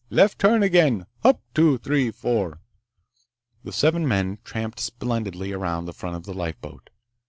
Left 0.09 0.39
turn 0.39 0.63
again, 0.63 1.05
Hup, 1.21 1.43
two, 1.53 1.77
three, 1.77 2.09
four—" 2.09 2.59
The 3.63 3.71
seven 3.71 4.07
men 4.07 4.39
tramped 4.43 4.79
splendidly 4.79 5.51
around 5.53 5.85
the 5.85 5.93
front 5.93 6.15
of 6.15 6.23
the 6.23 6.33
lifeboat. 6.33 6.89